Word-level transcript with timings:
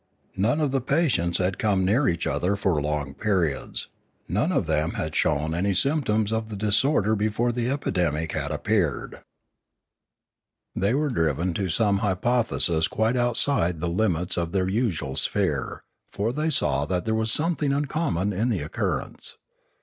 None 0.35 0.59
of 0.59 0.71
the 0.71 0.81
patients 0.81 1.37
had 1.37 1.59
come 1.59 1.85
near 1.85 2.09
each 2.09 2.25
other 2.25 2.55
for 2.55 2.81
long 2.81 3.13
periods; 3.13 3.87
none 4.27 4.51
of 4.51 4.65
them 4.65 4.93
had 4.93 5.13
shown 5.13 5.53
any 5.53 5.75
symptoms 5.75 6.33
of 6.33 6.49
the 6.49 6.55
disorder 6.55 7.15
before 7.15 7.51
the 7.51 7.69
epidemic 7.69 8.31
had 8.31 8.49
appeared. 8.51 9.21
They 10.75 10.95
were 10.95 11.09
driven 11.11 11.53
to 11.53 11.69
some 11.69 11.99
hypothesis 11.99 12.87
quite 12.87 13.15
outside 13.15 13.79
the 13.79 13.89
limits 13.89 14.37
of 14.39 14.53
their 14.53 14.67
usual 14.67 15.17
sphere, 15.17 15.83
for 16.11 16.33
they 16.33 16.49
saw 16.49 16.85
that 16.85 17.05
there 17.05 17.13
was 17.13 17.31
something 17.31 17.71
uncommon 17.71 18.33
in 18.33 18.49
the 18.49 18.61
occurrence. 18.63 19.37